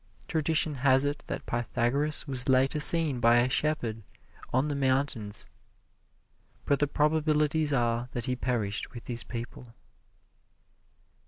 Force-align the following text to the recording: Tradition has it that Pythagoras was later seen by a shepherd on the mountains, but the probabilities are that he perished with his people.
Tradition 0.27 0.73
has 0.73 1.05
it 1.05 1.23
that 1.27 1.45
Pythagoras 1.45 2.25
was 2.27 2.49
later 2.49 2.79
seen 2.79 3.19
by 3.19 3.37
a 3.39 3.47
shepherd 3.47 4.01
on 4.51 4.67
the 4.67 4.75
mountains, 4.75 5.45
but 6.65 6.79
the 6.79 6.87
probabilities 6.87 7.71
are 7.71 8.09
that 8.13 8.25
he 8.25 8.35
perished 8.35 8.93
with 8.95 9.05
his 9.05 9.23
people. 9.23 9.75